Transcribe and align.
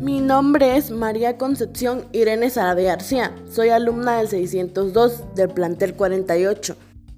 Mi 0.00 0.20
nombre 0.20 0.76
es 0.76 0.90
María 0.90 1.38
Concepción 1.38 2.06
Irene 2.12 2.50
Sarabia 2.50 2.90
García. 2.90 3.32
Soy 3.50 3.68
alumna 3.68 4.18
del 4.18 4.28
602 4.28 5.34
del 5.34 5.48
plantel 5.50 5.94
48. 5.94 6.76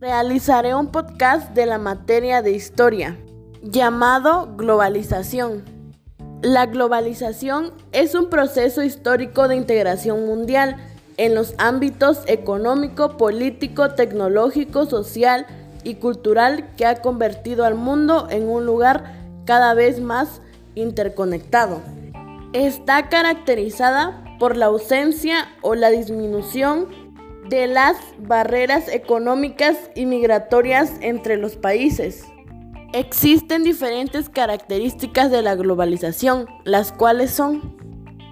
Realizaré 0.00 0.74
un 0.74 0.88
podcast 0.88 1.54
de 1.54 1.66
la 1.66 1.78
materia 1.78 2.42
de 2.42 2.52
historia 2.52 3.16
llamado 3.62 4.54
globalización. 4.56 5.64
La 6.42 6.66
globalización 6.66 7.72
es 7.92 8.14
un 8.14 8.28
proceso 8.28 8.82
histórico 8.82 9.48
de 9.48 9.56
integración 9.56 10.26
mundial 10.26 10.76
en 11.16 11.34
los 11.34 11.54
ámbitos 11.58 12.20
económico, 12.26 13.16
político, 13.16 13.94
tecnológico, 13.94 14.86
social 14.86 15.46
y 15.84 15.94
cultural 15.96 16.68
que 16.76 16.86
ha 16.86 17.00
convertido 17.00 17.64
al 17.64 17.74
mundo 17.74 18.28
en 18.30 18.48
un 18.48 18.66
lugar 18.66 19.16
cada 19.46 19.74
vez 19.74 20.00
más 20.00 20.42
interconectado. 20.74 21.80
Está 22.54 23.10
caracterizada 23.10 24.24
por 24.38 24.56
la 24.56 24.66
ausencia 24.66 25.48
o 25.60 25.74
la 25.74 25.90
disminución 25.90 26.88
de 27.50 27.66
las 27.66 27.96
barreras 28.18 28.88
económicas 28.88 29.76
y 29.94 30.06
migratorias 30.06 30.92
entre 31.00 31.36
los 31.36 31.56
países. 31.56 32.24
Existen 32.94 33.64
diferentes 33.64 34.30
características 34.30 35.30
de 35.30 35.42
la 35.42 35.56
globalización, 35.56 36.46
las 36.64 36.90
cuales 36.90 37.32
son 37.32 37.76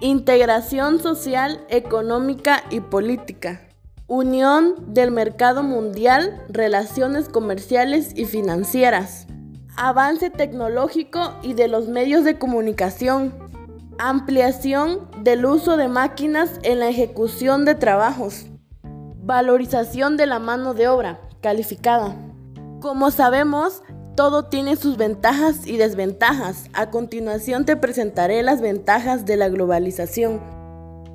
integración 0.01 0.99
social, 0.99 1.63
económica 1.69 2.63
y 2.71 2.79
política, 2.79 3.67
unión 4.07 4.93
del 4.93 5.11
mercado 5.11 5.61
mundial, 5.61 6.43
relaciones 6.49 7.29
comerciales 7.29 8.13
y 8.15 8.25
financieras, 8.25 9.27
avance 9.75 10.31
tecnológico 10.31 11.35
y 11.43 11.53
de 11.53 11.67
los 11.67 11.87
medios 11.87 12.23
de 12.23 12.39
comunicación, 12.39 13.46
ampliación 13.99 15.07
del 15.23 15.45
uso 15.45 15.77
de 15.77 15.87
máquinas 15.87 16.51
en 16.63 16.79
la 16.79 16.89
ejecución 16.89 17.65
de 17.65 17.75
trabajos, 17.75 18.45
valorización 19.23 20.17
de 20.17 20.27
la 20.27 20.39
mano 20.39 20.73
de 20.73 20.87
obra 20.87 21.19
calificada. 21.41 22.15
Como 22.79 23.09
sabemos, 23.11 23.81
todo 24.15 24.45
tiene 24.45 24.75
sus 24.75 24.97
ventajas 24.97 25.67
y 25.67 25.77
desventajas. 25.77 26.69
A 26.73 26.89
continuación 26.89 27.65
te 27.65 27.75
presentaré 27.75 28.43
las 28.43 28.61
ventajas 28.61 29.25
de 29.25 29.37
la 29.37 29.49
globalización. 29.49 30.41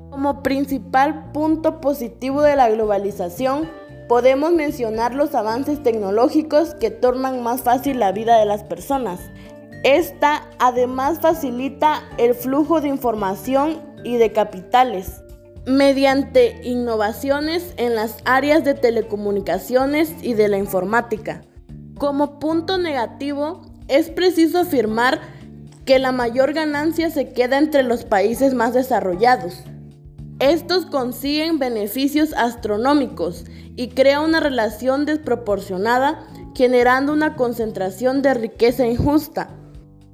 Como 0.09 0.43
principal 0.43 1.31
punto 1.31 1.81
positivo 1.81 2.41
de 2.41 2.55
la 2.55 2.69
globalización, 2.69 3.69
podemos 4.07 4.51
mencionar 4.51 5.15
los 5.15 5.35
avances 5.35 5.81
tecnológicos 5.81 6.75
que 6.75 6.91
tornan 6.91 7.41
más 7.43 7.61
fácil 7.61 7.99
la 7.99 8.11
vida 8.11 8.37
de 8.37 8.45
las 8.45 8.63
personas. 8.63 9.19
Esta 9.83 10.49
además 10.59 11.19
facilita 11.19 12.03
el 12.17 12.35
flujo 12.35 12.79
de 12.79 12.87
información 12.87 13.81
y 14.05 14.15
de 14.15 14.31
capitales 14.31 15.21
mediante 15.65 16.59
innovaciones 16.63 17.73
en 17.77 17.95
las 17.95 18.17
áreas 18.25 18.63
de 18.63 18.73
telecomunicaciones 18.73 20.13
y 20.21 20.33
de 20.33 20.49
la 20.49 20.57
informática. 20.57 21.41
Como 21.97 22.39
punto 22.39 22.77
negativo, 22.77 23.61
es 23.87 24.09
preciso 24.09 24.59
afirmar 24.59 25.21
que 25.85 25.99
la 25.99 26.11
mayor 26.11 26.53
ganancia 26.53 27.09
se 27.09 27.33
queda 27.33 27.57
entre 27.57 27.83
los 27.83 28.05
países 28.05 28.53
más 28.53 28.73
desarrollados. 28.73 29.63
Estos 30.39 30.85
consiguen 30.85 31.59
beneficios 31.59 32.33
astronómicos 32.33 33.45
y 33.75 33.89
crea 33.89 34.21
una 34.21 34.39
relación 34.39 35.05
desproporcionada 35.05 36.25
generando 36.55 37.13
una 37.13 37.35
concentración 37.35 38.21
de 38.21 38.33
riqueza 38.33 38.85
injusta. 38.85 39.49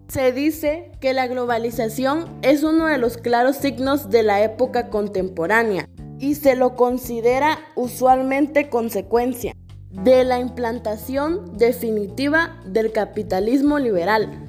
Se 0.09 0.31
dice 0.31 0.91
que 0.99 1.13
la 1.13 1.27
globalización 1.27 2.39
es 2.41 2.63
uno 2.63 2.87
de 2.87 2.97
los 2.97 3.17
claros 3.17 3.57
signos 3.57 4.09
de 4.09 4.23
la 4.23 4.41
época 4.41 4.89
contemporánea 4.89 5.87
y 6.17 6.33
se 6.33 6.55
lo 6.55 6.75
considera 6.75 7.59
usualmente 7.75 8.69
consecuencia 8.69 9.55
de 9.91 10.23
la 10.23 10.39
implantación 10.39 11.55
definitiva 11.59 12.59
del 12.65 12.91
capitalismo 12.91 13.77
liberal, 13.77 14.47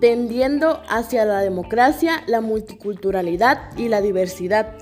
tendiendo 0.00 0.80
hacia 0.88 1.26
la 1.26 1.40
democracia, 1.40 2.22
la 2.26 2.40
multiculturalidad 2.40 3.58
y 3.76 3.88
la 3.88 4.00
diversidad, 4.00 4.78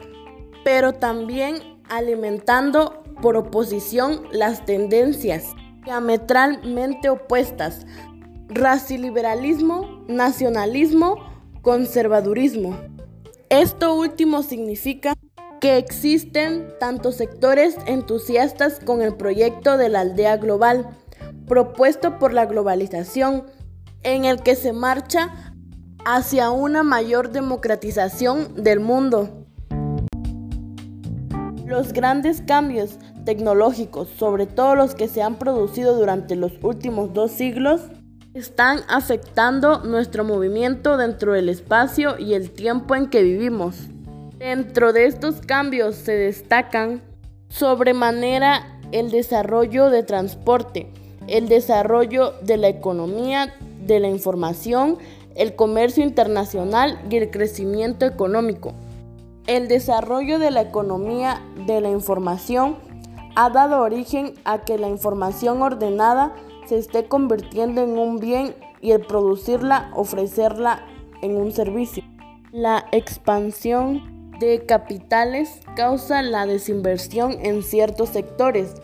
pero 0.63 0.93
también 0.93 1.57
alimentando 1.89 3.03
por 3.21 3.37
oposición 3.37 4.29
las 4.31 4.65
tendencias 4.65 5.57
diametralmente 5.85 7.09
opuestas, 7.09 7.85
raciliberalismo, 8.51 10.05
nacionalismo, 10.09 11.17
conservadurismo. 11.63 12.77
Esto 13.49 13.95
último 13.95 14.43
significa 14.43 15.15
que 15.61 15.77
existen 15.77 16.73
tantos 16.81 17.17
sectores 17.17 17.77
entusiastas 17.87 18.81
con 18.81 19.03
el 19.03 19.15
proyecto 19.15 19.77
de 19.77 19.89
la 19.89 20.01
aldea 20.01 20.37
global, 20.37 20.89
propuesto 21.47 22.19
por 22.19 22.33
la 22.33 22.47
globalización, 22.47 23.45
en 24.03 24.25
el 24.25 24.43
que 24.43 24.57
se 24.57 24.73
marcha 24.73 25.55
hacia 26.05 26.51
una 26.51 26.83
mayor 26.83 27.31
democratización 27.31 28.63
del 28.63 28.81
mundo. 28.81 29.47
Los 31.67 31.93
grandes 31.93 32.41
cambios 32.41 32.99
tecnológicos, 33.25 34.09
sobre 34.09 34.47
todo 34.47 34.75
los 34.75 34.95
que 34.95 35.09
se 35.09 35.23
han 35.23 35.37
producido 35.37 35.95
durante 35.95 36.35
los 36.37 36.53
últimos 36.63 37.13
dos 37.13 37.31
siglos, 37.31 37.83
están 38.35 38.81
afectando 38.89 39.81
nuestro 39.81 40.25
movimiento 40.25 40.97
dentro 40.97 41.33
del 41.33 41.49
espacio 41.49 42.17
y 42.19 42.35
el 42.35 42.53
tiempo 42.53 42.95
en 42.95 43.11
que 43.11 43.23
vivimos. 43.23 43.89
Dentro 44.39 44.93
de 44.93 45.07
estos 45.07 45.41
cambios 45.41 45.97
se 45.97 46.13
destacan 46.13 47.03
sobremanera 47.49 48.79
el 48.93 49.11
desarrollo 49.11 49.91
de 49.91 50.05
transporte, 50.05 50.93
el 51.27 51.49
desarrollo 51.49 52.35
de 52.43 52.57
la 52.57 52.69
economía, 52.69 53.53
de 53.85 53.99
la 53.99 54.09
información, 54.09 54.99
el 55.35 55.57
comercio 55.57 56.05
internacional 56.05 57.01
y 57.11 57.17
el 57.17 57.31
crecimiento 57.31 58.07
económico. 58.07 58.75
El 59.47 59.67
desarrollo 59.67 60.39
de 60.39 60.53
la 60.53 60.61
economía 60.61 61.43
de 61.67 61.81
la 61.81 61.91
información 61.91 62.77
ha 63.35 63.51
dado 63.51 63.81
origen 63.81 64.35
a 64.45 64.65
que 64.65 64.79
la 64.79 64.89
información 64.89 65.63
ordenada 65.63 66.33
se 66.71 66.79
esté 66.79 67.07
convirtiendo 67.07 67.83
en 67.83 67.99
un 67.99 68.21
bien 68.21 68.55
y 68.81 68.93
el 68.93 69.01
producirla, 69.01 69.91
ofrecerla 69.93 70.87
en 71.21 71.37
un 71.37 71.51
servicio. 71.51 72.05
La 72.53 72.87
expansión 72.93 74.31
de 74.39 74.65
capitales 74.67 75.63
causa 75.75 76.23
la 76.23 76.47
desinversión 76.47 77.45
en 77.45 77.65
ciertos 77.65 78.11
sectores 78.11 78.75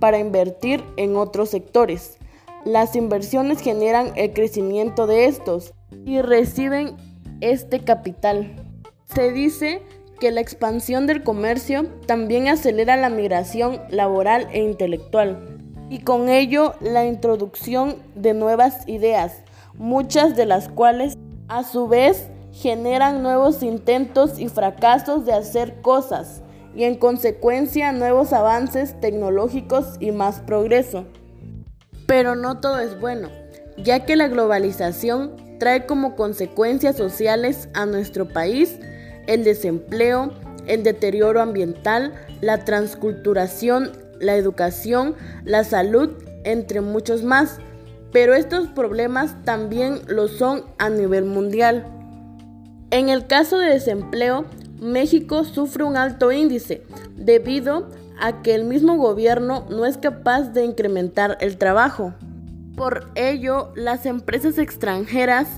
para 0.00 0.18
invertir 0.18 0.82
en 0.96 1.16
otros 1.16 1.50
sectores. 1.50 2.16
Las 2.64 2.96
inversiones 2.96 3.60
generan 3.60 4.12
el 4.16 4.32
crecimiento 4.32 5.06
de 5.06 5.26
estos 5.26 5.74
y 6.06 6.22
reciben 6.22 6.96
este 7.42 7.80
capital. 7.80 8.56
Se 9.14 9.32
dice 9.32 9.82
que 10.18 10.30
la 10.30 10.40
expansión 10.40 11.06
del 11.06 11.22
comercio 11.22 11.90
también 12.06 12.48
acelera 12.48 12.96
la 12.96 13.10
migración 13.10 13.82
laboral 13.90 14.48
e 14.50 14.62
intelectual 14.62 15.53
y 15.90 16.00
con 16.00 16.28
ello 16.28 16.74
la 16.80 17.04
introducción 17.04 17.96
de 18.14 18.34
nuevas 18.34 18.88
ideas, 18.88 19.42
muchas 19.74 20.36
de 20.36 20.46
las 20.46 20.68
cuales 20.68 21.16
a 21.48 21.62
su 21.64 21.88
vez 21.88 22.28
generan 22.52 23.22
nuevos 23.22 23.62
intentos 23.62 24.38
y 24.38 24.48
fracasos 24.48 25.24
de 25.26 25.32
hacer 25.32 25.80
cosas 25.82 26.42
y 26.74 26.84
en 26.84 26.96
consecuencia 26.96 27.92
nuevos 27.92 28.32
avances 28.32 28.98
tecnológicos 29.00 29.96
y 30.00 30.12
más 30.12 30.40
progreso. 30.40 31.04
Pero 32.06 32.34
no 32.34 32.60
todo 32.60 32.80
es 32.80 32.98
bueno, 33.00 33.28
ya 33.76 34.04
que 34.04 34.16
la 34.16 34.28
globalización 34.28 35.36
trae 35.58 35.86
como 35.86 36.16
consecuencias 36.16 36.96
sociales 36.96 37.68
a 37.74 37.86
nuestro 37.86 38.28
país 38.28 38.78
el 39.26 39.44
desempleo, 39.44 40.32
el 40.66 40.82
deterioro 40.82 41.40
ambiental, 41.40 42.14
la 42.40 42.64
transculturación, 42.64 44.03
la 44.24 44.36
educación, 44.36 45.14
la 45.44 45.64
salud, 45.64 46.10
entre 46.44 46.80
muchos 46.80 47.22
más. 47.22 47.58
Pero 48.12 48.34
estos 48.34 48.68
problemas 48.68 49.36
también 49.44 50.00
lo 50.06 50.28
son 50.28 50.64
a 50.78 50.88
nivel 50.88 51.24
mundial. 51.24 51.86
En 52.90 53.08
el 53.08 53.26
caso 53.26 53.58
de 53.58 53.70
desempleo, 53.70 54.44
México 54.80 55.44
sufre 55.44 55.84
un 55.84 55.96
alto 55.96 56.30
índice 56.30 56.84
debido 57.16 57.88
a 58.20 58.42
que 58.42 58.54
el 58.54 58.64
mismo 58.64 58.96
gobierno 58.96 59.66
no 59.68 59.84
es 59.86 59.98
capaz 59.98 60.52
de 60.52 60.64
incrementar 60.64 61.36
el 61.40 61.58
trabajo. 61.58 62.14
Por 62.76 63.10
ello, 63.14 63.72
las 63.74 64.06
empresas 64.06 64.58
extranjeras 64.58 65.48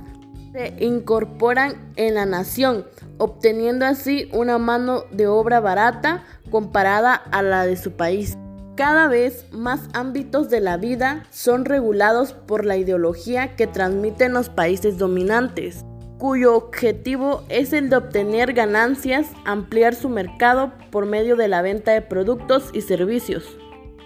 se 0.53 0.75
incorporan 0.83 1.93
en 1.97 2.15
la 2.15 2.25
nación, 2.25 2.87
obteniendo 3.19 3.85
así 3.85 4.31
una 4.33 4.59
mano 4.59 5.05
de 5.11 5.27
obra 5.27 5.61
barata 5.61 6.25
comparada 6.51 7.15
a 7.15 7.43
la 7.43 7.67
de 7.67 7.77
su 7.77 7.93
país. 7.93 8.39
Cada 8.77 9.09
vez 9.09 9.47
más 9.53 9.89
ámbitos 9.95 10.51
de 10.51 10.61
la 10.61 10.77
vida 10.77 11.25
son 11.31 11.65
regulados 11.65 12.35
por 12.35 12.67
la 12.67 12.77
ideología 12.77 13.57
que 13.57 13.67
transmiten 13.67 14.35
los 14.35 14.51
países 14.51 14.99
dominantes. 14.99 15.85
cuyo 16.19 16.57
objetivo 16.57 17.43
es 17.51 17.75
el 17.75 17.91
de 17.91 17.97
obtener 17.97 18.55
ganancias, 18.55 19.29
ampliar 19.45 19.95
su 19.95 20.09
mercado 20.09 20.73
por 20.91 21.05
medio 21.05 21.37
de 21.37 21.47
la 21.47 21.61
venta 21.61 21.93
de 21.93 22.01
productos 22.01 22.71
y 22.73 22.81
servicios. 22.81 23.45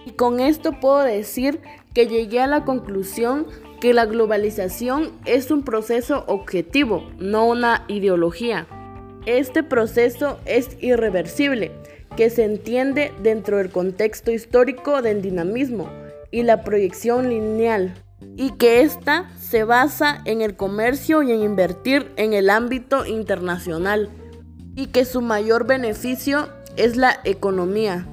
Y 0.05 0.13
con 0.13 0.41
esto 0.41 0.81
puedo 0.81 1.05
decir 1.05 1.61
que 1.95 2.09
llegué 2.09 2.41
a 2.41 2.49
la 2.49 2.65
conclusión 2.65 3.47
que 3.81 3.95
la 3.95 4.07
globalización 4.07 5.13
es 5.25 5.53
un 5.53 5.63
proceso 5.63 6.25
objetivo, 6.27 7.09
no 7.19 7.47
una 7.47 7.85
ideología. 7.87 8.67
Este 9.25 9.63
proceso 9.63 10.39
es 10.47 10.77
irreversible, 10.81 11.71
que 12.17 12.31
se 12.31 12.45
entiende 12.45 13.13
dentro 13.23 13.59
del 13.59 13.71
contexto 13.71 14.31
histórico 14.31 15.03
del 15.03 15.23
dinamismo 15.23 15.89
y 16.31 16.43
la 16.43 16.63
proyección 16.63 17.29
lineal 17.29 17.95
y 18.37 18.53
que 18.53 18.83
ésta 18.83 19.31
se 19.39 19.65
basa 19.65 20.21
en 20.25 20.43
el 20.43 20.57
comercio 20.57 21.23
y 21.23 21.33
en 21.33 21.43
invertir 21.43 22.13
en 22.17 22.33
el 22.33 22.51
ámbito 22.51 23.07
internacional 23.07 24.11
y 24.77 24.87
que 24.87 25.05
su 25.05 25.21
mayor 25.21 25.67
beneficio 25.67 26.49
es 26.77 26.97
la 26.97 27.19
economía. 27.25 28.07